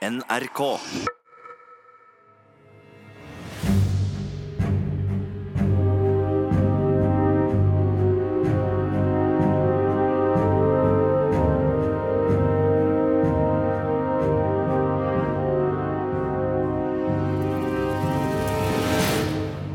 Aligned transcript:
NRK. 0.00 0.60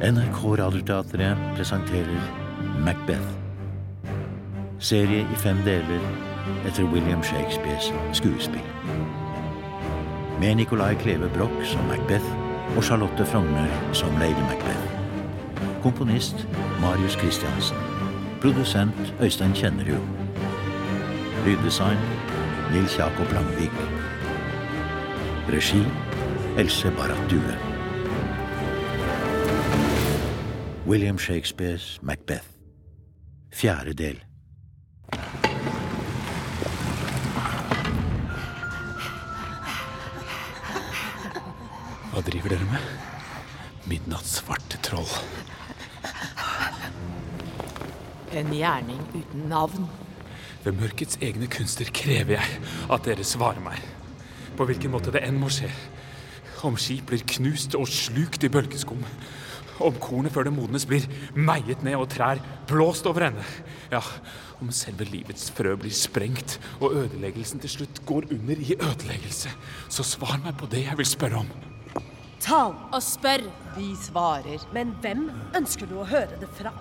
NRK 0.01 0.57
Radioteatret 0.57 1.37
presenterer 1.55 2.07
Macbeth. 2.79 3.21
Serie 4.79 5.21
i 5.21 5.35
fem 5.37 5.61
deler 5.65 6.01
etter 6.65 6.83
William 6.89 7.21
Shakespeares 7.23 7.93
skuespill. 8.17 9.24
Med 10.39 10.55
Nicolai 10.55 10.95
Kleve 10.95 11.29
Broch 11.37 11.65
som 11.65 11.85
Macbeth 11.87 12.25
og 12.77 12.83
Charlotte 12.83 13.25
Frogner 13.25 13.93
som 13.93 14.17
Lady 14.19 14.41
Macbeth. 14.49 14.85
Komponist 15.83 16.47
Marius 16.81 17.11
Christiansen. 17.11 17.77
Produsent 18.41 19.13
Øystein 19.21 19.53
Kjennerud. 19.53 20.03
Lyddesign 21.45 21.97
Nils 22.73 22.97
Jakob 22.97 23.31
Langvik. 23.33 23.71
Regi 25.49 25.83
Else 26.57 26.91
Barrat 26.97 27.31
Due. 27.31 27.55
William 30.87 31.19
Shakespeares 31.19 31.99
Macbeth. 32.01 32.47
Fjerde 33.53 33.93
del. 33.93 34.23
Hva 42.15 42.21
driver 42.23 42.53
dere 42.53 42.65
med? 42.69 42.83
Midnattssvarte 43.91 44.77
troll. 44.79 45.09
En 48.31 48.53
gjerning 48.55 49.01
uten 49.11 49.49
navn. 49.51 49.89
Ved 50.63 50.77
mørkets 50.79 51.19
egne 51.19 51.49
kunster 51.51 51.91
krever 51.91 52.37
jeg 52.37 52.61
at 52.87 53.03
dere 53.03 53.27
svarer 53.27 53.59
meg. 53.65 53.83
På 54.55 54.63
hvilken 54.63 54.95
måte 54.95 55.11
det 55.11 55.25
enn 55.27 55.41
må 55.41 55.51
skje. 55.51 55.67
Om 56.63 56.79
skip 56.79 57.11
blir 57.11 57.27
knust 57.35 57.75
og 57.75 57.91
slukt 57.91 58.47
i 58.47 58.53
bølgeskum. 58.53 59.03
Om 59.83 59.99
kornet 59.99 60.31
før 60.31 60.47
det 60.47 60.55
modnes 60.55 60.87
blir 60.87 61.03
meiet 61.35 61.83
ned 61.83 61.99
og 61.99 62.07
trær 62.15 62.39
blåst 62.71 63.11
over 63.11 63.27
ende. 63.27 63.43
Ja, 63.91 63.99
om 64.63 64.71
selve 64.71 65.03
livets 65.11 65.51
frø 65.51 65.75
blir 65.83 65.91
sprengt 65.91 66.61
og 66.79 66.95
ødeleggelsen 66.95 67.59
til 67.59 67.75
slutt 67.75 68.05
går 68.07 68.31
under 68.39 68.55
i 68.55 68.79
ødeleggelse. 68.79 69.51
Så 69.91 70.11
svar 70.15 70.39
meg 70.47 70.55
på 70.55 70.71
det 70.71 70.87
jeg 70.87 71.03
vil 71.03 71.15
spørre 71.17 71.43
om. 71.43 71.55
Tal. 72.45 72.75
Og 72.93 73.01
spør. 73.01 73.47
Vi 73.75 73.91
svarer. 73.97 74.61
Men 74.75 74.93
hvem 75.01 75.27
ønsker 75.57 75.89
du 75.89 75.97
å 75.99 76.07
høre 76.07 76.37
det 76.39 76.49
fra? 76.59 76.71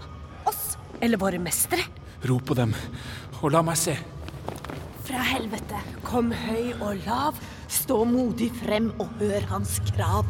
Oss 0.48 0.74
eller 1.00 1.20
våre 1.20 1.40
mestere? 1.40 1.86
Rop 2.28 2.44
på 2.48 2.56
dem, 2.56 2.72
og 3.40 3.52
la 3.52 3.62
meg 3.64 3.78
se. 3.80 3.96
Fra 5.04 5.22
helvete. 5.24 5.80
Kom 6.04 6.32
høy 6.32 6.74
og 6.78 7.00
lav. 7.06 7.40
Stå 7.72 8.02
modig 8.08 8.50
frem 8.60 8.90
og 9.00 9.08
hør 9.20 9.48
hans 9.50 9.78
krav. 9.90 10.28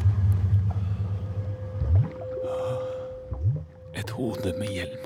Et 3.95 4.15
hode 4.17 4.55
med 4.59 4.71
hjelm. 4.71 5.03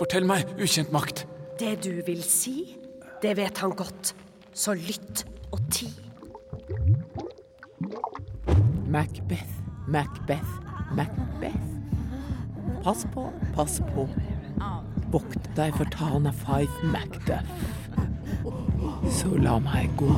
Fortell 0.00 0.26
meg, 0.28 0.48
ukjent 0.60 0.92
makt. 0.92 1.26
Det 1.60 1.76
du 1.84 1.92
vil 2.04 2.24
si, 2.24 2.74
det 3.22 3.36
vet 3.38 3.60
han 3.60 3.76
godt. 3.76 4.14
Så 4.52 4.74
lytt 4.76 5.24
og 5.52 5.60
ti. 5.72 5.92
Macbeth, 8.92 9.48
Macbeth, 9.88 10.48
Macbeth. 10.92 11.66
Pass 12.84 13.06
på, 13.14 13.32
pass 13.54 13.78
på. 13.94 14.08
Vokt 15.14 15.48
deg 15.56 15.72
for 15.78 15.88
Tana 15.94 16.28
Five 16.36 16.90
Macduff. 16.92 17.54
Så 19.08 19.30
la 19.40 19.54
meg 19.64 19.94
gå. 19.96 20.10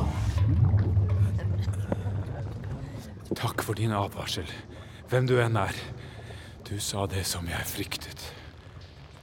Takk 3.31 3.63
for 3.63 3.79
din 3.79 3.95
advarsel, 3.95 4.51
hvem 5.07 5.31
du 5.31 5.37
enn 5.39 5.55
er. 5.55 5.79
Du 6.67 6.75
sa 6.83 7.05
det 7.07 7.23
som 7.31 7.47
jeg 7.47 7.71
fryktet. 7.71 8.27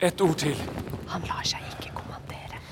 Et 0.00 0.24
ord 0.24 0.38
til. 0.40 0.56
Han 1.12 1.28
lar 1.28 1.44
seg 1.44 1.68
ikke 1.74 1.92
kommandere. 2.00 2.64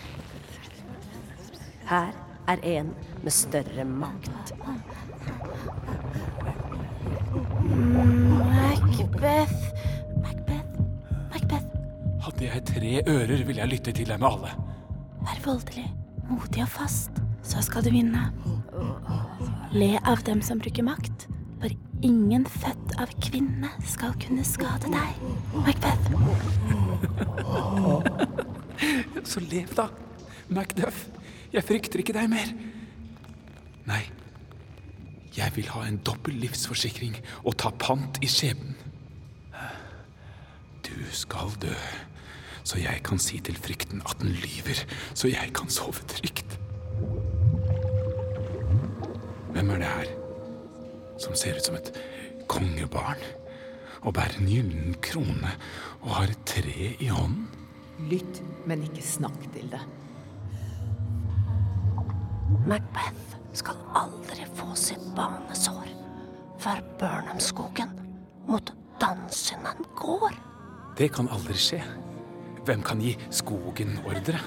Her 1.92 2.16
er 2.48 2.64
en 2.72 2.94
med 3.20 3.36
større 3.36 3.84
makt. 3.84 4.56
Macbeth. 9.00 9.52
Macbeth. 10.22 10.80
Macbeth. 11.32 11.66
Hadde 12.20 12.44
jeg 12.44 12.64
tre 12.68 12.90
ører, 13.08 13.44
ville 13.46 13.62
jeg 13.62 13.68
lytte 13.72 13.92
til 13.96 14.08
deg 14.10 14.20
med 14.20 14.28
alle. 14.28 14.50
Vær 15.24 15.38
voldelig, 15.44 15.86
modig 16.28 16.62
og 16.66 16.68
fast, 16.68 17.20
så 17.42 17.62
skal 17.64 17.84
du 17.86 17.90
vinne. 17.94 18.26
Le 19.72 19.94
av 20.04 20.20
dem 20.28 20.42
som 20.44 20.60
bruker 20.60 20.84
makt, 20.84 21.26
for 21.62 21.72
ingen 22.04 22.44
født 22.44 22.92
av 23.00 23.12
kvinne 23.24 23.70
skal 23.88 24.12
kunne 24.20 24.44
skade 24.44 24.92
deg. 24.92 25.24
Macbeth. 25.64 26.06
Så 29.30 29.40
lev 29.44 29.72
da, 29.76 29.86
Macduff. 30.48 31.06
Jeg 31.52 31.64
frykter 31.66 32.00
ikke 32.00 32.14
deg 32.16 32.28
mer. 32.32 32.52
Nei, 33.88 34.02
jeg 35.36 35.56
vil 35.56 35.68
ha 35.72 35.86
en 35.88 36.00
dobbel 36.04 36.36
livsforsikring 36.42 37.16
og 37.44 37.56
ta 37.60 37.72
pant 37.80 38.20
i 38.24 38.28
skjebnen. 38.30 38.76
Du 41.00 41.06
skal 41.16 41.48
dø, 41.62 41.72
så 42.60 42.76
jeg 42.78 43.00
kan 43.04 43.18
si 43.18 43.38
til 43.40 43.56
frykten 43.56 44.02
at 44.04 44.18
den 44.20 44.34
lyver, 44.36 44.82
så 45.16 45.30
jeg 45.30 45.52
kan 45.56 45.70
sove 45.72 46.02
trygt. 46.12 46.58
Hvem 49.54 49.70
er 49.70 49.80
det 49.80 49.88
her 49.88 50.10
som 51.20 51.32
ser 51.36 51.56
ut 51.56 51.64
som 51.64 51.78
et 51.78 51.88
kongebarn 52.52 53.22
og 54.02 54.12
bærer 54.16 54.36
en 54.40 54.50
gyllen 54.50 54.98
krone 55.04 55.54
og 56.02 56.10
har 56.18 56.34
et 56.34 56.44
tre 56.46 56.92
i 57.00 57.08
hånden? 57.08 57.48
Lytt, 58.12 58.42
men 58.68 58.84
ikke 58.84 59.04
snakk 59.04 59.40
til 59.56 59.72
det. 59.72 59.80
Macbeth 62.68 63.40
skal 63.56 63.80
aldri 63.96 64.44
få 64.60 64.68
sitt 64.76 65.08
banesår 65.16 65.88
før 66.60 66.84
Burnhamskogen 67.00 67.96
mot 68.48 68.72
Dansynen 69.00 69.84
går. 69.96 70.49
Det 70.98 71.10
kan 71.14 71.28
aldri 71.32 71.56
skje. 71.58 71.80
Hvem 72.66 72.82
kan 72.86 73.00
gi 73.02 73.14
skogen 73.34 73.98
ordre? 74.04 74.40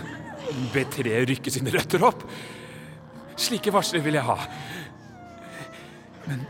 Be 0.74 0.84
treet 0.92 1.30
rykke 1.30 1.54
sine 1.54 1.74
røtter 1.74 2.04
opp? 2.06 2.26
Slike 3.40 3.74
varsler 3.74 4.04
vil 4.06 4.20
jeg 4.20 4.28
ha. 4.28 4.38
Men 6.28 6.44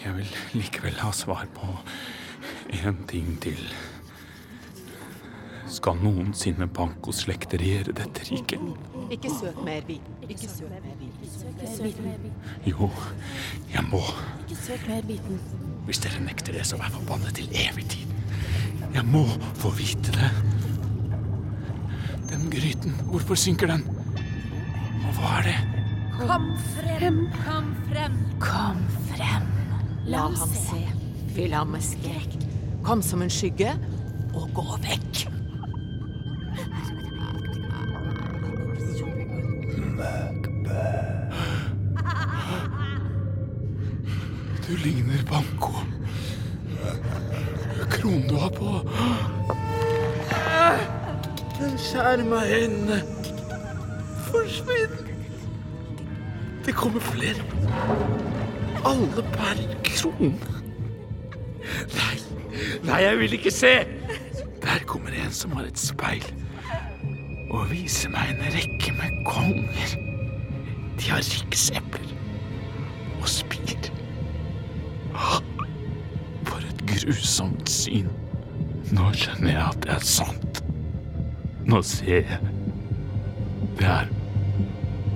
jeg 0.00 0.16
vil 0.16 0.34
likevel 0.58 0.98
ha 1.00 1.12
svar 1.16 1.46
på 1.56 1.70
én 2.76 3.00
ting 3.08 3.32
til. 3.42 3.62
Skal 5.70 6.00
noensinne 6.02 6.66
Banco-slekter 6.66 7.60
regjere 7.62 7.94
dette 7.96 8.26
riket? 8.26 8.62
Ikke 9.14 9.30
søk 9.32 9.58
mer 9.64 9.84
viten. 9.86 10.16
Ikke 10.28 10.48
søk 10.50 10.70
mer 12.04 12.18
viten. 12.22 12.34
Jo, 12.66 12.90
jeg 13.72 13.84
må. 13.90 14.02
Ikke 14.48 14.60
søk 14.60 14.88
mer 14.90 15.06
viten. 15.06 15.40
Hvis 15.86 16.02
dere 16.02 16.22
nekter 16.26 16.58
det, 16.58 16.66
så 16.66 16.78
vær 16.78 16.90
forbannet 16.94 17.38
til 17.38 17.48
evig 17.54 17.86
tid. 17.94 18.09
Jeg 18.94 19.04
må 19.06 19.24
få 19.60 19.70
vite 19.78 20.12
det. 20.12 20.30
Den 22.30 22.50
gryten, 22.50 22.94
hvorfor 23.10 23.38
synker 23.38 23.70
den? 23.70 23.84
Og 25.06 25.14
hva 25.18 25.38
er 25.40 25.48
det? 25.48 25.58
Kom 26.20 26.50
frem. 26.74 27.20
Kom 27.44 27.70
frem. 27.88 28.18
Kom 28.42 28.82
frem. 29.10 29.46
La 30.10 30.26
ham 30.26 30.36
se. 30.36 30.82
Fyll 31.34 31.54
ham 31.54 31.74
med 31.74 31.84
skrekk. 31.86 32.38
Kom 32.84 33.02
som 33.02 33.22
en 33.22 33.30
skygge, 33.30 33.74
og 34.34 34.50
gå 34.54 34.66
vekk. 34.84 35.26
Du 44.66 44.76
ligner 44.84 45.22
Banco. 45.30 45.72
Kronen 47.90 48.28
du 48.28 48.34
har 48.34 48.48
på. 48.48 48.80
Den 51.58 51.78
i 51.78 52.52
øynene. 52.62 53.02
Forsvinn. 54.30 54.94
Det 56.66 56.74
kommer 56.74 57.00
flere. 57.00 57.42
Alle 58.84 59.22
bærer 59.32 59.74
kronen. 59.84 60.40
Nei, 61.94 62.16
nei, 62.84 63.02
jeg 63.02 63.18
vil 63.18 63.32
ikke 63.32 63.50
se. 63.50 63.74
Der 64.62 64.84
kommer 64.86 65.08
en 65.08 65.32
som 65.32 65.52
har 65.52 65.64
et 65.64 65.78
speil 65.78 66.24
og 67.50 67.70
viser 67.70 68.12
meg 68.12 68.30
en 68.30 68.44
rekke 68.54 68.92
med 68.94 69.24
konger. 69.26 69.94
De 71.00 71.10
har 71.10 71.24
riksepler, 71.24 71.99
grusomt 77.04 77.70
syn. 77.70 78.08
Nå 78.94 79.10
skjønner 79.16 79.52
jeg 79.52 79.62
at 79.64 79.80
det 79.84 79.94
er 79.96 80.06
sant. 80.06 80.62
Nå 81.70 81.82
ser 81.86 82.24
jeg. 82.26 82.40
Det 83.78 83.86
er 83.86 84.10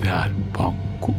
Det 0.01 0.11
er 0.11 0.33
Banko. 0.53 1.15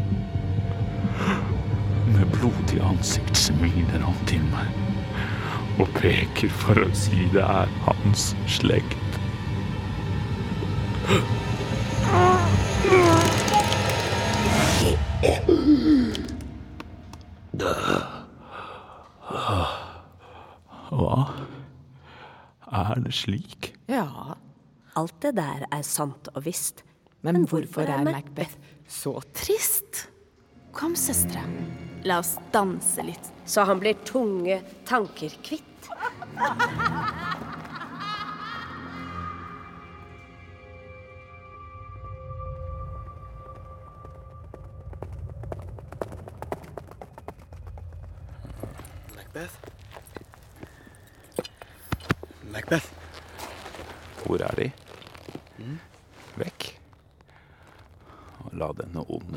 Med 2.13 2.25
blodig 2.35 2.81
ansikt 2.85 3.37
smiler 3.37 4.03
han 4.03 4.25
til 4.29 4.43
meg 4.51 4.85
og 5.79 5.89
peker 5.97 6.51
for 6.61 6.79
å 6.79 6.89
si 6.95 7.25
det 7.33 7.43
er 7.43 7.71
hans 7.87 8.29
slekt. 8.47 9.01
Hva? 20.95 21.25
Er 22.75 22.95
det 22.95 23.03
slik? 23.15 23.71
Ja, 23.91 24.35
Alt 24.95 25.17
det 25.25 25.33
der 25.35 25.65
er 25.75 25.81
sant 25.83 26.29
og 26.35 26.45
visst. 26.45 26.83
men 27.21 27.43
hvorfor 27.49 27.81
er 27.89 28.03
Macbeth 28.05 28.55
så 28.87 29.19
Trist. 29.33 30.05
Kom, 30.71 30.95
søstre. 30.95 31.41
La 32.05 32.19
oss 32.21 32.35
danse 32.53 33.03
litt. 33.03 33.31
Så 33.45 33.63
han 33.65 33.79
blir 33.79 33.95
tunge 34.05 34.61
tanker 34.85 35.33
kvitt. 35.43 35.89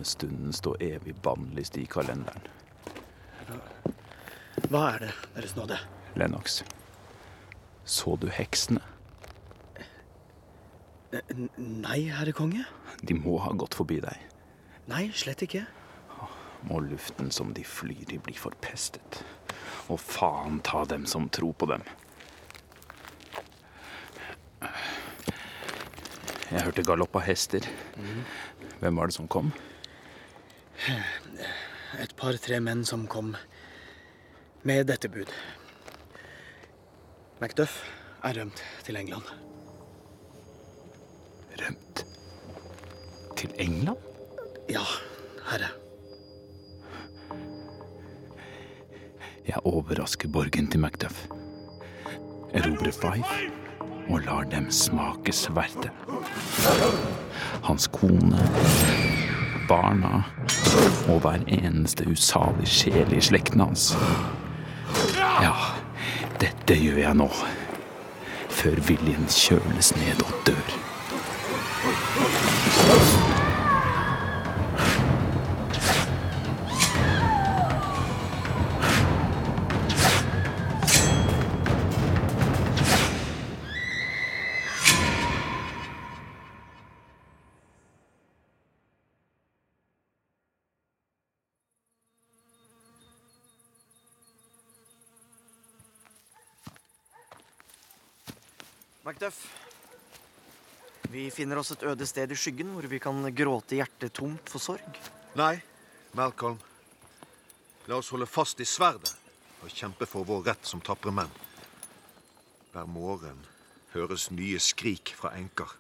Stunden 0.08 0.52
stå 0.52 0.74
evig 0.80 1.14
bannlyst 1.24 1.76
i 1.78 1.86
kalenderen. 1.90 2.44
Hva 4.68 4.84
er 4.94 5.06
det, 5.06 5.12
Deres 5.36 5.54
nåde? 5.56 5.78
Lennox, 6.18 6.62
så 7.84 8.16
du 8.20 8.26
heksene? 8.32 8.82
Nei, 11.56 12.02
herre 12.12 12.34
konge. 12.36 12.66
De 13.00 13.14
må 13.16 13.38
ha 13.40 13.54
gått 13.56 13.76
forbi 13.78 14.00
deg. 14.04 14.26
Nei, 14.90 15.06
slett 15.16 15.44
ikke. 15.46 15.64
Må 16.68 16.80
luften 16.84 17.30
som 17.32 17.54
de 17.56 17.62
flyr 17.64 18.12
i, 18.12 18.18
bli 18.18 18.34
forpestet. 18.36 19.22
Og 19.88 20.00
faen 20.02 20.58
ta 20.66 20.82
dem 20.90 21.06
som 21.08 21.30
tror 21.32 21.54
på 21.56 21.68
dem. 21.70 21.84
Jeg 26.48 26.64
hørte 26.64 26.84
galopp 26.84 27.16
av 27.16 27.26
hester. 27.28 27.64
Hvem 28.80 29.00
var 29.00 29.08
det 29.08 29.16
som 29.16 29.28
kom? 29.30 29.52
Et 30.88 32.12
par-tre 32.16 32.60
menn 32.64 32.84
som 32.88 33.06
kom 33.10 33.34
med 34.68 34.86
dette 34.88 35.08
bud. 35.12 35.30
Macduff 37.40 37.82
er 38.24 38.40
rømt 38.40 38.62
til 38.86 38.96
England. 39.00 39.28
Rømt 41.60 42.04
til 43.36 43.52
England? 43.58 43.98
Ja, 44.70 44.84
herre. 45.50 45.70
Jeg 49.48 49.64
overrasker 49.64 50.28
borgen 50.28 50.70
til 50.70 50.80
Macduff. 50.80 51.26
Erobrer 52.52 52.92
Fife 52.92 53.50
og 54.08 54.20
lar 54.24 54.44
dem 54.50 54.70
smake 54.70 55.32
sverdet. 55.32 55.92
Hans 57.64 57.88
kone, 57.92 58.36
barna 59.68 60.24
og 61.08 61.20
hver 61.24 61.44
eneste 61.46 62.06
usalig 62.10 62.68
sjel 62.68 63.12
i 63.16 63.20
slekten 63.24 63.60
hans. 63.64 63.90
Ja, 65.16 65.54
dette 66.40 66.76
gjør 66.78 67.02
jeg 67.04 67.14
nå. 67.22 67.30
Før 68.58 68.80
viljen 68.88 69.28
kjøles 69.30 69.94
ned 69.96 70.24
og 70.26 70.32
dør. 70.48 70.78
Macduff. 99.18 99.46
Vi 101.10 101.30
finner 101.30 101.58
oss 101.58 101.72
et 101.74 101.82
øde 101.82 102.06
sted 102.06 102.30
i 102.30 102.36
skyggen 102.38 102.68
hvor 102.70 102.86
vi 102.86 103.00
kan 103.02 103.18
gråte 103.34 103.74
hjertet 103.74 104.12
tomt 104.14 104.46
for 104.46 104.62
sorg. 104.62 105.00
Nei, 105.34 105.56
Malcolm. 106.14 106.60
La 107.90 107.98
oss 107.98 108.12
holde 108.14 108.28
fast 108.30 108.62
i 108.62 108.68
sverdet 108.68 109.10
og 109.58 109.74
kjempe 109.74 110.06
for 110.06 110.22
vår 110.22 110.46
rett 110.52 110.70
som 110.70 110.78
tapre 110.86 111.10
menn. 111.10 111.34
Hver 112.70 112.86
morgen 112.86 113.42
høres 113.96 114.30
nye 114.30 114.62
skrik 114.62 115.10
fra 115.18 115.34
enker, 115.34 115.72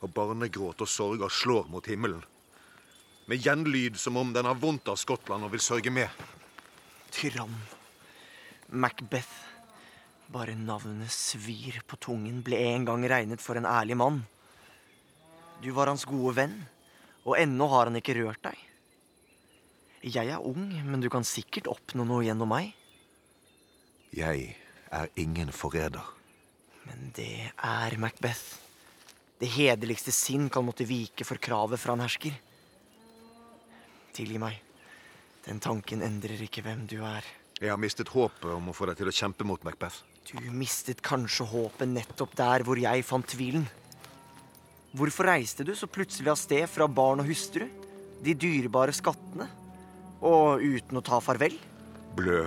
og 0.00 0.16
barnegråt 0.16 0.80
og 0.80 0.88
sorger 0.88 1.28
slår 1.28 1.68
mot 1.68 1.84
himmelen. 1.84 2.24
Med 3.28 3.44
gjenlyd 3.44 4.00
som 4.00 4.16
om 4.16 4.32
den 4.32 4.48
har 4.48 4.56
vondt 4.56 4.88
av 4.88 4.96
Skottland 4.96 5.44
og 5.44 5.52
vil 5.52 5.68
sørge 5.68 5.92
med. 5.92 6.08
Tyrann. 7.12 7.60
Macbeth. 8.72 9.53
Bare 10.32 10.54
navnet 10.56 11.12
svir 11.12 11.82
på 11.86 11.98
tungen 12.00 12.40
ble 12.44 12.58
en 12.70 12.86
gang 12.88 13.04
regnet 13.10 13.42
for 13.44 13.58
en 13.60 13.68
ærlig 13.68 13.96
mann. 14.00 14.22
Du 15.62 15.70
var 15.76 15.90
hans 15.90 16.06
gode 16.08 16.34
venn, 16.38 16.56
og 17.24 17.36
ennå 17.40 17.68
har 17.72 17.90
han 17.90 18.00
ikke 18.00 18.16
rørt 18.18 18.42
deg. 18.44 18.56
Jeg 20.04 20.28
er 20.28 20.44
ung, 20.44 20.68
men 20.84 21.00
du 21.00 21.08
kan 21.12 21.24
sikkert 21.24 21.68
oppnå 21.72 22.04
noe 22.04 22.24
gjennom 22.26 22.50
meg. 22.52 22.74
Jeg 24.12 24.50
er 24.92 25.08
ingen 25.20 25.52
forræder. 25.52 26.04
Men 26.84 27.08
det 27.16 27.50
er 27.56 27.96
Macbeth. 28.00 28.60
Det 29.40 29.48
hederligste 29.56 30.12
sinn 30.14 30.50
kan 30.52 30.66
måtte 30.66 30.86
vike 30.88 31.24
for 31.26 31.40
kravet 31.40 31.80
fra 31.80 31.96
en 31.96 32.04
hersker. 32.04 32.36
Tilgi 34.14 34.38
meg. 34.38 34.60
Den 35.44 35.60
tanken 35.60 36.04
endrer 36.04 36.40
ikke 36.44 36.62
hvem 36.64 36.84
du 36.88 37.00
er. 37.04 37.24
Jeg 37.60 37.72
har 37.72 37.80
mistet 37.80 38.12
håpet 38.12 38.50
om 38.52 38.70
å 38.70 38.76
få 38.76 38.88
deg 38.90 39.00
til 39.00 39.10
å 39.10 39.14
kjempe 39.14 39.46
mot 39.48 39.64
Macbeth. 39.66 40.02
Du 40.24 40.50
mistet 40.56 41.02
kanskje 41.04 41.44
håpet 41.50 41.90
nettopp 41.90 42.32
der 42.38 42.64
hvor 42.64 42.80
jeg 42.80 43.04
fant 43.04 43.26
tvilen. 43.28 43.66
Hvorfor 44.96 45.28
reiste 45.28 45.66
du 45.66 45.74
så 45.76 45.88
plutselig 45.90 46.30
av 46.32 46.38
sted 46.40 46.64
fra 46.70 46.86
barn 46.88 47.20
og 47.20 47.28
hustru, 47.28 47.66
de 48.24 48.32
dyrebare 48.38 48.94
skattene, 48.94 49.48
og 50.24 50.62
uten 50.62 51.00
å 51.00 51.02
ta 51.04 51.18
farvel? 51.20 51.58
Blø, 52.16 52.44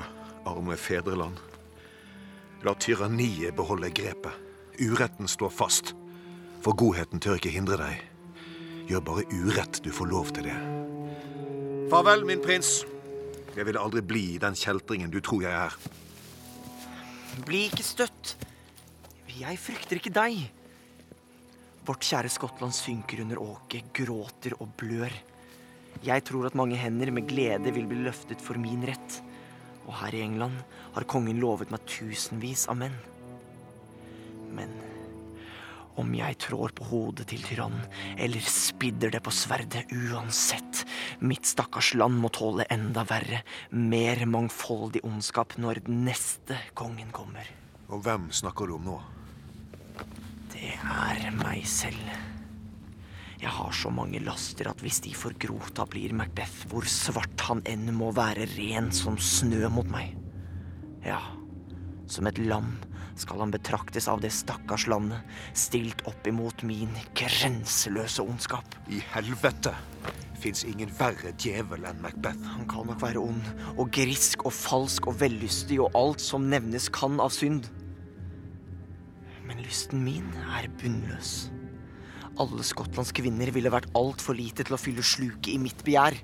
arme 0.47 0.77
fedreland. 0.79 1.37
La 2.65 2.73
tyranniet 2.73 3.53
beholde 3.55 3.91
grepet. 3.93 4.33
Uretten 4.81 5.29
står 5.29 5.53
fast. 5.53 5.93
For 6.65 6.73
godheten 6.77 7.21
tør 7.21 7.37
ikke 7.37 7.53
hindre 7.53 7.77
deg. 7.81 8.01
Gjør 8.89 9.05
bare 9.05 9.27
urett 9.29 9.83
du 9.85 9.91
får 9.93 10.09
lov 10.09 10.33
til 10.33 10.49
det. 10.49 10.57
Farvel, 11.91 12.25
min 12.25 12.41
prins. 12.41 12.81
Jeg 13.53 13.67
ville 13.67 13.81
aldri 13.81 14.01
bli 14.05 14.25
den 14.41 14.57
kjeltringen 14.57 15.13
du 15.13 15.19
tror 15.21 15.45
jeg 15.45 15.53
er. 15.53 15.77
Bli 17.45 17.67
ikke 17.67 17.85
støtt. 17.85 18.35
Jeg 19.37 19.59
frykter 19.61 19.99
ikke 19.99 20.13
deg. 20.15 20.39
Vårt 21.87 22.03
kjære 22.03 22.31
Skottland 22.31 22.73
synker 22.75 23.21
under 23.23 23.39
åket, 23.43 23.91
gråter 23.95 24.57
og 24.57 24.71
blør. 24.79 25.13
Jeg 26.05 26.23
tror 26.27 26.47
at 26.49 26.57
mange 26.57 26.77
hender 26.79 27.11
med 27.13 27.27
glede 27.29 27.71
vil 27.75 27.87
bli 27.89 28.01
løftet 28.07 28.41
for 28.43 28.59
min 28.61 28.83
rett. 28.87 29.19
Og 29.87 29.93
her 30.01 30.17
i 30.17 30.23
England 30.25 30.57
har 30.95 31.07
kongen 31.07 31.39
lovet 31.39 31.71
meg 31.71 31.85
tusenvis 31.87 32.65
av 32.71 32.79
menn. 32.81 32.97
Men 34.57 34.73
om 35.97 36.13
jeg 36.15 36.37
trår 36.43 36.73
på 36.77 36.87
hodet 36.91 37.27
til 37.31 37.43
tyrannen 37.45 37.83
eller 38.21 38.43
spidder 38.51 39.11
det 39.13 39.21
på 39.25 39.33
sverdet, 39.33 39.87
uansett, 39.91 40.83
mitt 41.19 41.47
stakkars 41.49 41.93
land 41.97 42.19
må 42.21 42.31
tåle 42.33 42.67
enda 42.73 43.05
verre, 43.09 43.43
mer 43.71 44.23
mangfoldig 44.29 45.03
ondskap 45.07 45.57
når 45.61 45.83
den 45.87 46.03
neste 46.07 46.59
kongen 46.77 47.11
kommer. 47.15 47.49
Og 47.87 48.03
hvem 48.05 48.29
snakker 48.35 48.67
du 48.67 48.77
om 48.77 48.89
nå? 48.91 48.97
Det 50.53 50.73
er 50.75 51.29
meg 51.37 51.63
selv. 51.69 52.09
Jeg 53.37 53.53
har 53.53 53.73
så 53.75 53.91
mange 53.93 54.19
laster 54.25 54.71
at 54.71 54.79
hvis 54.81 54.99
de 55.05 55.13
får 55.13 55.35
grota, 55.41 55.85
blir 55.85 56.15
Macbeth, 56.17 56.65
hvor 56.71 56.87
svart 56.89 57.43
han 57.45 57.61
enn 57.69 57.91
må 57.93 58.09
være, 58.17 58.47
ren 58.55 58.89
som 58.95 59.19
snø 59.21 59.69
mot 59.69 59.89
meg. 59.93 60.15
Ja, 61.05 61.21
Som 62.07 62.27
et 62.29 62.37
lam 62.39 62.77
skal 63.19 63.41
han 63.43 63.53
betraktes 63.53 64.07
av 64.11 64.21
det 64.23 64.31
stakkars 64.35 64.87
landet, 64.91 65.21
stilt 65.57 66.03
opp 66.09 66.27
imot 66.29 66.63
min 66.67 66.93
grenseløse 67.17 68.23
ondskap. 68.25 68.77
I 68.89 69.01
helvete 69.13 69.73
fins 70.37 70.63
ingen 70.69 70.91
verre 70.99 71.33
djevel 71.41 71.87
enn 71.89 72.01
Macbeth. 72.03 72.45
Han 72.53 72.67
kan 72.69 72.87
nok 72.89 73.01
være 73.01 73.21
ond 73.21 73.49
og 73.75 73.89
grisk 73.93 74.45
og 74.45 74.53
falsk 74.55 75.09
og 75.09 75.19
vellystig 75.21 75.79
og 75.81 75.97
alt 75.97 76.23
som 76.23 76.47
nevnes 76.51 76.89
kan 76.93 77.19
av 77.23 77.33
synd. 77.35 77.67
Men 79.47 79.63
lysten 79.65 80.03
min 80.05 80.27
er 80.59 80.69
bunnløs. 80.79 81.49
Alle 82.37 82.61
Skottlands 82.65 83.13
kvinner 83.17 83.49
ville 83.53 83.71
vært 83.73 83.89
altfor 83.97 84.37
lite 84.37 84.65
til 84.67 84.77
å 84.77 84.81
fylle 84.81 85.05
sluket 85.05 85.55
i 85.55 85.59
mitt 85.61 85.81
begjær. 85.87 86.19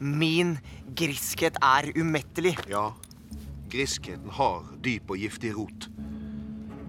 Min 0.00 0.56
griskhet 0.96 1.58
er 1.60 1.90
umettelig. 1.98 2.54
Ja, 2.72 2.88
griskheten 3.72 4.32
har 4.38 4.64
dyp 4.84 5.12
og 5.12 5.20
giftig 5.20 5.52
rot. 5.58 5.90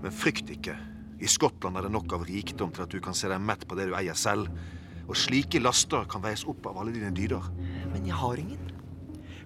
Men 0.03 0.11
frykt 0.11 0.51
ikke. 0.51 0.75
I 1.23 1.29
Skottland 1.31 1.79
er 1.79 1.87
det 1.87 1.93
nok 1.95 2.17
av 2.17 2.25
rikdom 2.27 2.73
til 2.75 2.83
at 2.83 2.91
du 2.91 2.99
kan 3.03 3.15
se 3.15 3.29
deg 3.31 3.39
mett 3.39 3.63
på 3.67 3.77
det 3.79 3.87
du 3.87 3.95
eier 3.95 4.17
selv. 4.19 4.51
Og 5.07 5.15
slike 5.19 5.61
laster 5.63 6.03
kan 6.11 6.23
veies 6.23 6.43
opp 6.47 6.67
av 6.67 6.81
alle 6.81 6.91
dine 6.95 7.13
dyder. 7.15 7.47
Men 7.93 8.07
jeg 8.07 8.19
har 8.19 8.41
ingen. 8.41 8.69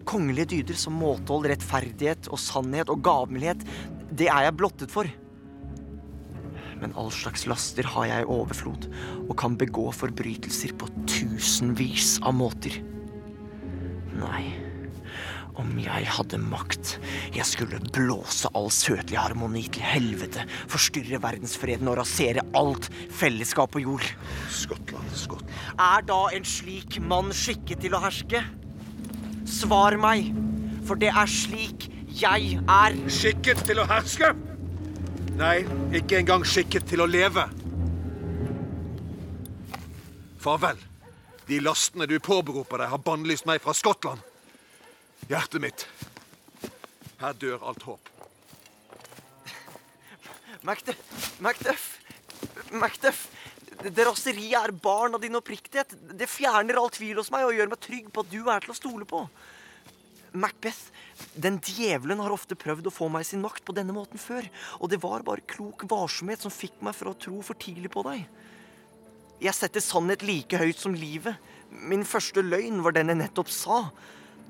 Kongelige 0.07 0.55
dyder 0.55 0.77
som 0.79 0.97
måtehold, 0.97 1.49
rettferdighet 1.51 2.29
og 2.31 2.41
sannhet 2.41 2.89
og 2.93 3.01
gavmildhet, 3.05 3.65
det 4.17 4.29
er 4.31 4.47
jeg 4.47 4.57
blottet 4.57 4.93
for. 4.93 5.09
Men 6.77 6.93
all 6.97 7.09
slags 7.13 7.45
laster 7.49 7.89
har 7.89 8.05
jeg 8.07 8.25
i 8.25 8.29
overflod, 8.31 8.87
og 9.27 9.33
kan 9.37 9.57
begå 9.59 9.89
forbrytelser 9.93 10.73
på 10.79 10.89
tusenvis 11.09 12.15
av 12.25 12.37
måter. 12.37 12.79
Nei, 14.17 14.45
om 15.61 15.73
jeg 15.81 16.07
hadde 16.09 16.39
makt, 16.41 16.93
jeg 17.35 17.45
skulle 17.47 17.79
blåse 17.93 18.49
all 18.57 18.69
søtlig 18.73 19.17
harmoni 19.19 19.65
til 19.73 19.85
helvete, 19.85 20.45
forstyrre 20.71 21.19
verdensfreden 21.23 21.89
og 21.91 21.99
rasere 22.01 22.45
alt 22.57 22.89
fellesskap 23.17 23.73
på 23.73 23.83
jord. 23.85 24.05
Skottland, 24.53 25.13
Skottland. 25.17 25.53
Er 25.81 26.05
da 26.07 26.21
en 26.37 26.47
slik 26.47 26.99
mann 27.03 27.33
skikket 27.35 27.81
til 27.85 27.97
å 27.97 28.01
herske? 28.03 28.43
Svar 29.47 29.97
meg, 30.01 30.33
for 30.87 30.99
det 30.99 31.13
er 31.13 31.31
slik 31.31 31.89
jeg 32.17 32.57
er. 32.59 32.99
Skikket 33.11 33.63
til 33.67 33.81
å 33.81 33.87
herske? 33.89 34.33
Nei, 35.37 35.61
ikke 35.95 36.21
engang 36.21 36.45
skikket 36.47 36.87
til 36.89 37.03
å 37.03 37.09
leve. 37.09 37.45
Farvel. 40.41 40.79
De 41.47 41.61
lastene 41.63 42.07
du 42.09 42.17
påberoper 42.19 42.81
deg, 42.81 42.91
har 42.91 43.03
bannlyst 43.05 43.47
meg 43.47 43.61
fra 43.63 43.75
Skottland. 43.77 44.19
Hjertet 45.25 45.63
mitt. 45.63 45.87
Her 47.17 47.33
dør 47.41 47.63
alt 47.65 47.87
håp. 47.87 48.13
Macduff, 50.67 51.27
Macduff, 51.41 51.87
Macduff. 52.71 53.25
Det 53.77 54.05
raseriet 54.07 54.57
er 54.57 54.73
barn 54.73 55.13
av 55.17 55.21
din 55.21 55.37
oppriktighet. 55.37 55.93
Det 56.17 56.29
fjerner 56.29 56.79
all 56.79 56.89
tvil 56.93 57.19
hos 57.19 57.29
meg 57.33 57.45
og 57.45 57.57
gjør 57.57 57.69
meg 57.73 57.81
trygg 57.83 58.09
på 58.13 58.23
at 58.25 58.31
du 58.31 58.39
er 58.49 58.65
til 58.65 58.73
å 58.73 58.77
stole 58.77 59.05
på. 59.09 59.21
Macbeth, 60.37 60.89
den 61.33 61.57
djevelen 61.63 62.19
har 62.21 62.33
ofte 62.33 62.57
prøvd 62.59 62.89
å 62.89 62.93
få 62.93 63.07
meg 63.11 63.25
sin 63.25 63.41
makt 63.41 63.63
på 63.65 63.75
denne 63.77 63.95
måten 63.95 64.21
før, 64.21 64.45
og 64.81 64.91
det 64.91 64.99
var 65.01 65.25
bare 65.25 65.45
klok 65.49 65.85
varsomhet 65.89 66.43
som 66.43 66.53
fikk 66.53 66.81
meg 66.85 66.97
fra 66.97 67.13
å 67.13 67.17
tro 67.17 67.39
for 67.45 67.57
tidlig 67.57 67.91
på 67.93 68.03
deg. 68.05 68.25
Jeg 69.41 69.53
setter 69.53 69.83
sannhet 69.83 70.25
like 70.25 70.57
høyt 70.59 70.81
som 70.81 70.95
livet. 70.97 71.37
Min 71.69 72.05
første 72.07 72.41
løgn 72.41 72.81
var 72.85 72.95
den 72.97 73.13
jeg 73.13 73.21
nettopp 73.21 73.51
sa. 73.53 73.79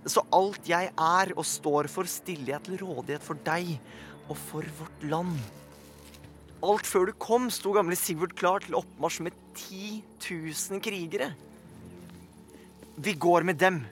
Så 0.07 0.23
alt 0.31 0.69
jeg 0.69 0.91
er 0.93 1.33
og 1.35 1.45
står 1.45 1.89
for, 1.91 2.07
stiller 2.07 2.55
jeg 2.55 2.65
til 2.67 2.79
rådighet 2.85 3.23
for 3.23 3.39
deg 3.47 3.73
og 4.27 4.37
for 4.39 4.67
vårt 4.79 5.03
land. 5.11 5.33
Alt 6.63 6.87
før 6.89 7.09
du 7.09 7.13
kom, 7.21 7.49
sto 7.53 7.73
gamle 7.75 7.97
Sigurd 7.99 8.33
klar 8.39 8.63
til 8.63 8.77
oppmarsj 8.79 9.25
med 9.27 9.35
10 9.59 9.99
000 10.23 10.81
krigere. 10.83 11.33
Vi 12.97 13.13
går 13.13 13.45
med 13.45 13.59
dem, 13.61 13.83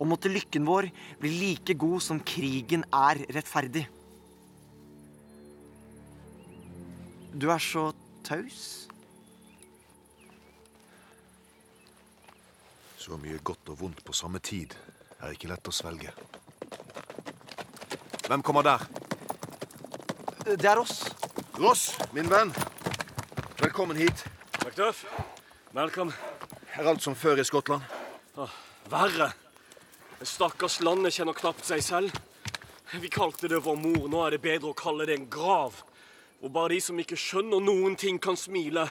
og 0.00 0.08
måtte 0.10 0.32
lykken 0.32 0.66
vår 0.66 0.88
bli 1.20 1.30
like 1.36 1.76
god 1.78 2.02
som 2.02 2.18
krigen 2.20 2.82
er 2.90 3.22
rettferdig. 3.36 3.84
Du 7.36 7.50
er 7.52 7.60
så 7.60 7.90
taus. 8.24 8.88
Så 12.96 13.20
mye 13.20 13.38
godt 13.46 13.70
og 13.70 13.82
vondt 13.84 14.02
på 14.02 14.16
samme 14.16 14.40
tid 14.42 14.74
er 15.22 15.34
ikke 15.34 15.50
lett 15.50 15.68
å 15.68 15.74
svelge. 15.74 16.12
Hvem 18.26 18.42
kommer 18.42 18.66
der? 18.66 18.86
Det 20.46 20.66
er 20.66 20.78
oss. 20.80 21.04
Ross, 21.58 21.88
min 22.12 22.28
venn. 22.30 22.52
Velkommen 23.60 23.96
hit. 23.96 24.24
Macduff, 24.64 25.04
Velkommen. 25.76 26.14
Er 26.76 26.86
alt 26.88 27.02
som 27.04 27.14
før 27.16 27.40
i 27.40 27.44
Skottland? 27.44 27.82
Ah, 28.36 28.52
verre. 28.90 29.30
Det 30.18 30.28
stakkars 30.28 30.78
landet 30.84 31.14
kjenner 31.16 31.36
knapt 31.36 31.64
seg 31.68 31.82
selv. 31.84 32.16
Vi 32.96 33.10
kalte 33.12 33.48
det 33.50 33.62
vår 33.64 33.76
mor, 33.76 34.06
nå 34.08 34.22
er 34.24 34.36
det 34.36 34.44
bedre 34.44 34.70
å 34.70 34.76
kalle 34.76 35.06
det 35.08 35.16
en 35.18 35.28
grav. 35.32 35.82
Hvor 36.40 36.52
bare 36.52 36.74
de 36.74 36.80
som 36.84 36.98
ikke 37.00 37.18
skjønner 37.18 37.64
noen 37.64 37.96
ting, 38.00 38.20
kan 38.22 38.36
smile. 38.40 38.86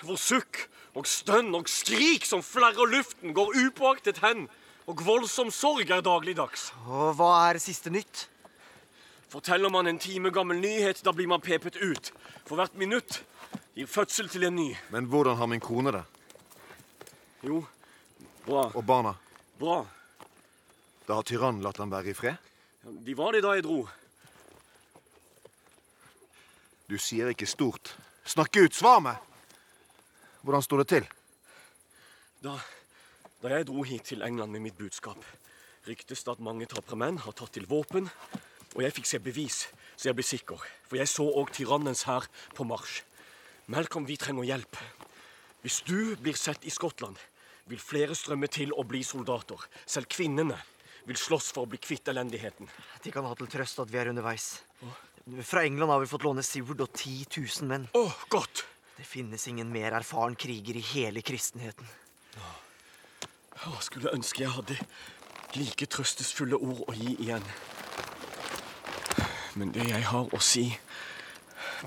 Hvor 0.00 0.20
sukk 0.20 0.66
og 0.94 1.08
stønn 1.10 1.54
og 1.56 1.68
skrik 1.68 2.24
som 2.28 2.44
flerrer 2.44 2.88
luften, 2.92 3.34
går 3.36 3.56
upåaktet 3.66 4.20
hen. 4.24 4.46
Og 4.84 5.00
voldsom 5.00 5.48
sorg 5.54 5.88
er 5.88 6.02
dagligdags. 6.04 6.68
Og 6.84 7.14
hva 7.16 7.30
er 7.48 7.60
siste 7.62 7.92
nytt? 7.92 8.26
Forteller 9.32 9.72
man 9.72 9.88
en 9.88 9.98
time 9.98 10.30
gammel 10.30 10.60
nyhet, 10.60 11.00
da 11.02 11.12
blir 11.12 11.26
man 11.30 11.42
pepet 11.42 11.78
ut. 11.80 12.12
For 12.44 12.60
hvert 12.60 12.76
minutt 12.78 13.22
gir 13.74 13.88
fødsel 13.90 14.28
til 14.30 14.44
en 14.46 14.54
ny. 14.58 14.68
Men 14.92 15.08
hvordan 15.10 15.40
har 15.40 15.48
min 15.50 15.62
kone 15.64 15.94
det? 15.96 16.04
Jo, 17.44 17.64
bra. 18.44 18.68
Og 18.76 18.84
barna? 18.86 19.16
Bra. 19.58 19.80
Da 21.08 21.18
har 21.18 21.26
tyrannen 21.26 21.64
latt 21.64 21.80
dem 21.80 21.92
være 21.92 22.12
i 22.12 22.16
fred? 22.16 22.52
De 22.84 23.16
var 23.16 23.32
det 23.32 23.42
da 23.44 23.56
jeg 23.56 23.64
dro. 23.64 23.82
Du 26.88 26.98
sier 27.00 27.32
ikke 27.32 27.48
stort. 27.48 27.94
Snakk 28.28 28.56
ut! 28.60 28.76
Svar 28.76 29.00
meg! 29.04 29.16
Hvordan 30.44 30.64
står 30.64 30.82
det 30.82 30.88
til? 30.92 31.06
Da, 32.44 32.58
da 33.44 33.58
jeg 33.58 33.66
dro 33.68 33.82
hit 33.84 34.06
til 34.08 34.22
England 34.24 34.54
med 34.54 34.62
mitt 34.64 34.76
budskap, 34.78 35.20
ryktes 35.84 36.22
det 36.24 36.32
at 36.32 36.40
mange 36.40 36.64
tapre 36.70 36.96
menn 36.96 37.18
har 37.20 37.34
tatt 37.36 37.52
til 37.52 37.66
våpen, 37.68 38.06
og 38.72 38.80
jeg 38.80 38.94
fikk 38.96 39.10
se 39.10 39.20
bevis, 39.20 39.58
så 40.00 40.08
jeg 40.08 40.16
ble 40.16 40.24
sikker. 40.24 40.62
For 40.88 40.96
jeg 40.96 41.10
så 41.12 41.26
òg 41.28 41.52
tyrannens 41.52 42.06
hær 42.08 42.24
på 42.56 42.64
marsj. 42.64 43.02
Malcolm, 43.68 44.06
vi 44.08 44.16
trenger 44.20 44.48
hjelp. 44.48 44.78
Hvis 45.60 45.82
du 45.84 46.16
blir 46.20 46.36
sett 46.40 46.64
i 46.64 46.72
Skottland, 46.72 47.20
vil 47.68 47.80
flere 47.80 48.16
strømme 48.16 48.48
til 48.52 48.72
og 48.72 48.88
bli 48.88 49.02
soldater. 49.04 49.60
Selv 49.84 50.08
kvinnene 50.12 50.56
vil 51.04 51.20
slåss 51.20 51.50
for 51.52 51.64
å 51.64 51.70
bli 51.70 51.80
kvitt 51.80 52.08
elendigheten. 52.12 52.68
De 53.04 53.12
kan 53.12 53.28
ha 53.28 53.36
til 53.36 53.48
trøst 53.52 53.80
at 53.84 53.92
vi 53.92 54.00
er 54.00 54.08
underveis. 54.12 54.62
Fra 55.44 55.64
England 55.64 55.92
har 55.92 56.00
vi 56.00 56.08
fått 56.08 56.24
låne 56.24 56.44
Sivert 56.44 56.80
og 56.84 56.96
10 56.96 57.28
000 57.36 57.68
menn. 57.68 57.86
Åh, 57.92 58.24
godt! 58.32 58.64
Det 58.94 59.04
finnes 59.08 59.48
ingen 59.50 59.68
mer 59.72 59.96
erfaren 59.96 60.36
kriger 60.38 60.76
i 60.80 60.84
hele 60.94 61.20
kristenheten. 61.24 61.88
Å, 63.62 63.76
skulle 63.80 64.12
ønske 64.14 64.42
jeg 64.42 64.52
hadde 64.54 64.76
like 65.54 65.86
trøstesfulle 65.86 66.58
ord 66.58 66.82
å 66.90 66.94
gi 66.98 67.14
igjen. 67.22 67.44
Men 69.54 69.70
det 69.74 69.86
jeg 69.86 70.02
har 70.08 70.32
å 70.34 70.40
si, 70.42 70.66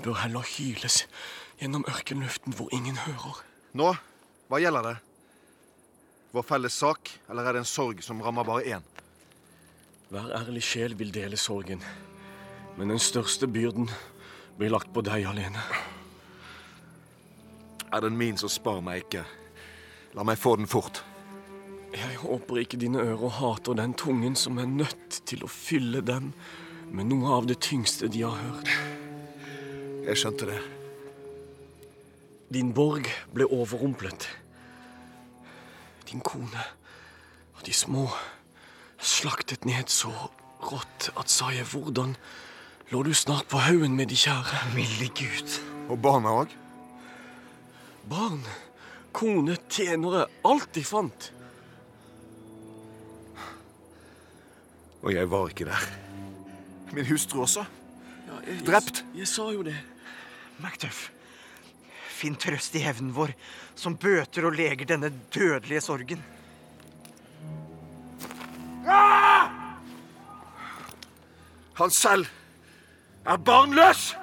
bør 0.00 0.22
heller 0.22 0.46
hyles 0.56 1.02
gjennom 1.60 1.84
ørkenluften 1.90 2.56
hvor 2.56 2.72
ingen 2.72 2.96
hører. 3.04 3.42
Nå, 3.76 3.92
hva 4.48 4.60
gjelder 4.62 4.88
det? 4.88 4.94
Vår 6.32 6.46
felles 6.48 6.76
sak, 6.76 7.10
eller 7.28 7.44
er 7.44 7.56
det 7.56 7.64
en 7.64 7.68
sorg 7.68 8.00
som 8.04 8.20
rammer 8.24 8.46
bare 8.48 8.78
én? 8.78 8.88
Hver 10.08 10.32
ærlig 10.38 10.62
sjel 10.64 10.96
vil 10.96 11.12
dele 11.12 11.36
sorgen, 11.36 11.82
men 12.78 12.92
den 12.92 13.02
største 13.02 13.48
byrden 13.48 13.90
blir 14.56 14.72
lagt 14.72 14.92
på 14.94 15.04
deg 15.04 15.28
alene. 15.28 15.60
Er 17.92 18.04
den 18.04 18.16
min, 18.16 18.36
så 18.40 18.48
spar 18.52 18.80
meg 18.84 19.04
ikke. 19.04 19.24
La 20.16 20.24
meg 20.24 20.40
få 20.40 20.56
den 20.56 20.68
fort. 20.68 21.02
Jeg 22.18 22.32
håper 22.32 22.56
ikke 22.58 22.78
dine 22.82 22.98
ører 22.98 23.30
hater 23.30 23.76
den 23.78 23.92
tungen 23.94 24.34
som 24.34 24.56
er 24.58 24.66
nødt 24.66 25.20
til 25.30 25.44
å 25.46 25.50
fylle 25.50 26.00
dem 26.02 26.32
med 26.90 27.06
noe 27.12 27.30
av 27.36 27.46
det 27.46 27.60
tyngste 27.62 28.08
de 28.10 28.24
har 28.24 28.34
hørt. 28.34 28.72
Jeg 30.02 30.18
skjønte 30.18 30.48
det. 30.48 30.56
Din 32.50 32.72
borg 32.74 33.06
ble 33.30 33.46
overrumplet. 33.46 34.26
Din 36.10 36.18
kone 36.26 36.66
og 37.54 37.62
de 37.70 37.76
små 37.84 38.08
slaktet 38.98 39.62
ned 39.70 39.86
så 39.86 40.10
rått 40.72 41.12
at 41.14 41.30
sa 41.30 41.54
jeg 41.54 41.70
hvordan 41.70 42.18
lå 42.90 43.06
du 43.06 43.14
snart 43.14 43.46
på 43.46 43.62
haugen 43.62 43.94
med 43.94 44.10
de 44.10 44.18
kjære. 44.18 44.64
Milde 44.74 45.12
Gud. 45.14 45.58
Og 45.86 46.02
barna 46.02 46.34
òg? 46.42 46.50
Barn, 48.10 48.42
kone, 49.14 49.54
tjenere, 49.70 50.26
alt 50.42 50.72
de 50.74 50.82
fant. 50.82 51.34
Og 55.02 55.12
jeg 55.14 55.30
var 55.30 55.52
ikke 55.52 55.68
der. 55.68 55.84
Min 56.92 57.06
hustru 57.06 57.42
også. 57.44 57.64
Drept. 58.66 59.04
Jeg, 59.12 59.22
jeg 59.22 59.28
sa 59.30 59.50
jo 59.52 59.62
det. 59.66 59.76
Macduff, 60.58 61.08
finn 62.10 62.34
trøst 62.40 62.74
i 62.74 62.82
hevnen 62.82 63.12
vår, 63.14 63.30
som 63.78 63.94
bøter 64.00 64.48
og 64.48 64.56
leger 64.58 64.88
denne 64.88 65.12
dødelige 65.34 65.84
sorgen. 65.84 66.24
Han 71.78 71.94
selv 71.94 72.26
er 73.26 73.36
barnløs! 73.36 74.16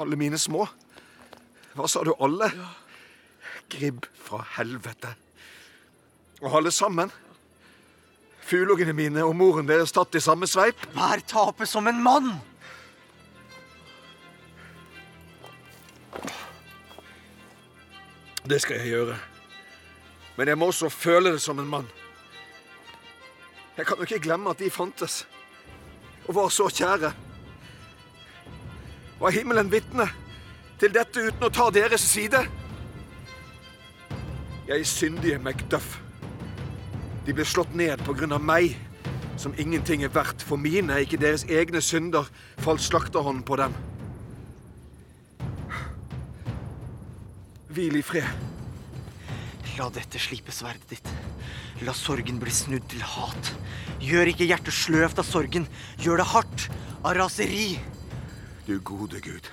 Alle 0.00 0.16
mine 0.16 0.38
små. 0.40 0.64
Hva 1.74 1.88
sa 1.90 2.00
du, 2.06 2.14
alle? 2.22 2.48
Gribb 3.70 4.06
fra 4.24 4.40
helvete. 4.56 5.12
Og 6.40 6.56
alle 6.58 6.72
sammen. 6.74 7.12
Fuglungene 8.44 8.92
mine 8.92 9.24
og 9.24 9.36
moren 9.36 9.68
deres 9.68 9.92
tatt 9.94 10.14
i 10.18 10.20
samme 10.20 10.46
sveip. 10.48 10.80
Vær 10.96 11.22
tapet 11.24 11.68
som 11.70 11.86
en 11.88 12.02
mann! 12.04 12.34
Det 18.44 18.60
skal 18.60 18.76
jeg 18.76 18.92
gjøre. 18.92 19.16
Men 20.36 20.48
jeg 20.48 20.58
må 20.60 20.68
også 20.68 20.90
føle 20.92 21.32
det 21.32 21.40
som 21.40 21.58
en 21.58 21.70
mann. 21.70 21.88
Jeg 23.76 23.86
kan 23.86 23.96
jo 23.96 24.06
ikke 24.06 24.20
glemme 24.26 24.50
at 24.50 24.60
de 24.60 24.70
fantes, 24.70 25.24
og 26.28 26.34
var 26.34 26.52
så 26.52 26.68
kjære. 26.68 27.12
Var 29.20 29.30
himmelen 29.30 29.72
vitne 29.72 30.06
til 30.78 30.92
dette 30.94 31.24
uten 31.30 31.48
å 31.48 31.52
ta 31.54 31.70
deres 31.72 32.04
side? 32.04 32.44
Jeg 34.68 34.86
syndige 34.86 35.38
Macduff. 35.38 36.03
De 37.24 37.32
ble 37.32 37.44
slått 37.48 37.72
ned 37.74 38.02
av 38.04 38.42
meg, 38.42 38.74
som 39.40 39.54
ingenting 39.58 40.04
er 40.04 40.12
verdt, 40.12 40.42
for 40.44 40.60
mine, 40.60 41.00
ikke 41.00 41.18
deres 41.20 41.44
egne 41.48 41.80
synder, 41.80 42.28
falt 42.60 42.84
slakterhånden 42.84 43.42
på 43.42 43.56
dem. 43.56 43.74
Hvil 47.74 47.96
i 47.98 48.02
fred. 48.06 48.28
La 49.74 49.88
dette 49.90 50.20
slipe 50.22 50.52
sverdet 50.54 50.86
ditt. 50.92 51.08
La 51.82 51.94
sorgen 51.96 52.38
bli 52.38 52.52
snudd 52.54 52.84
til 52.92 53.02
hat. 53.02 53.50
Gjør 54.04 54.30
ikke 54.30 54.46
hjertet 54.46 54.76
sløvt 54.76 55.18
av 55.18 55.26
sorgen. 55.26 55.66
Gjør 55.98 56.22
det 56.22 56.28
hardt 56.30 56.68
av 57.02 57.16
raseri. 57.18 57.80
Du 58.68 58.76
gode 58.78 59.18
Gud. 59.24 59.50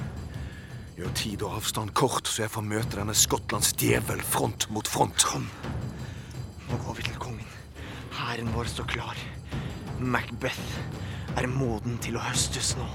Gjør 0.99 1.15
tid 1.17 1.41
og 1.47 1.57
avstand 1.57 1.95
kort, 1.97 2.29
så 2.29 2.43
jeg 2.45 2.53
får 2.53 2.67
møte 2.67 2.99
denne 2.99 3.15
Skottlands 3.17 3.73
djevel 3.79 4.21
front 4.21 4.67
mot 4.69 4.87
front. 4.87 5.25
Kom. 5.25 5.47
Nå 6.67 6.77
går 6.85 6.99
vi 6.99 7.09
til 7.09 7.17
kongen. 7.17 7.30
Hæren 8.31 8.53
vår 8.55 8.63
står 8.63 8.83
klar. 8.87 9.17
Macbeth 9.99 10.77
er 11.35 11.47
moden 11.51 11.97
til 11.99 12.15
å 12.15 12.21
høstes 12.23 12.77
nå. 12.79 12.85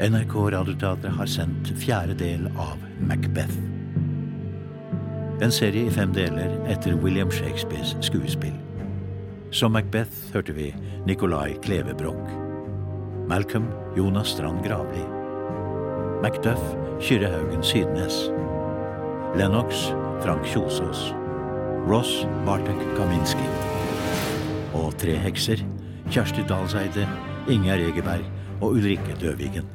NRK 0.00 0.32
Radioteatret 0.50 1.12
har 1.12 1.28
sendt 1.28 1.68
fjerde 1.76 2.14
del 2.16 2.46
av 2.56 2.80
Macbeth. 3.04 3.56
En 5.44 5.52
serie 5.52 5.90
i 5.90 5.92
fem 5.92 6.14
deler 6.16 6.54
etter 6.72 6.94
William 7.02 7.28
Shakespeares 7.28 7.92
skuespill. 8.06 8.54
Som 9.52 9.74
Macbeth 9.76 10.30
hørte 10.32 10.54
vi 10.56 10.70
Nicolai 11.04 11.52
Klevebrok. 11.66 12.30
Malcolm 13.28 13.66
Jonas 13.96 14.32
Strand 14.32 14.64
Gravli. 14.64 15.02
Macduff 16.24 16.62
Kyrre 17.04 17.28
Haugen 17.34 17.60
Sydnes. 17.60 18.22
Lennox 19.36 19.90
Frank 20.24 20.48
Kjosås. 20.48 21.10
Ross 21.90 22.22
Bartek 22.48 22.80
Kaminski. 22.96 23.50
Og 24.80 24.96
tre 25.02 25.18
hekser 25.26 25.60
Kjersti 26.08 26.46
Dalseide, 26.48 27.04
Ingjerd 27.52 27.84
Egeberg 27.90 28.24
og 28.62 28.78
Ulrikke 28.78 29.18
Døvigen. 29.20 29.68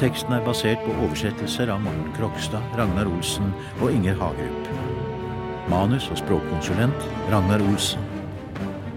Teksten 0.00 0.32
er 0.32 0.40
basert 0.40 0.80
på 0.80 0.94
oversettelser 1.04 1.68
av 1.68 1.82
Morten 1.84 2.06
Krokstad, 2.16 2.64
Ragnar 2.78 3.08
Olsen 3.10 3.50
og 3.82 3.90
Inger 3.92 4.16
Hagerup. 4.16 4.70
Manus 5.68 6.06
og 6.08 6.16
språkkonsulent 6.22 7.04
Ragnar 7.28 7.60
Olsen. 7.68 8.00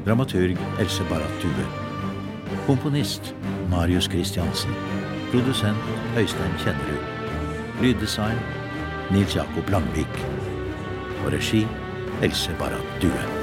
Dramaturg 0.08 0.56
Else 0.80 1.04
Barrat 1.12 1.44
Due. 1.44 1.68
Komponist 2.70 3.34
Marius 3.68 4.08
Christiansen. 4.08 4.72
Produsent 5.36 5.92
Øystein 6.16 6.56
Kjennerud. 6.64 7.04
Lyddesign 7.84 8.40
Nils 9.12 9.36
Jakob 9.36 9.76
Langvik. 9.76 10.26
Og 11.26 11.34
regi 11.36 11.68
Else 12.24 12.56
Barrat 12.60 13.02
Due. 13.04 13.43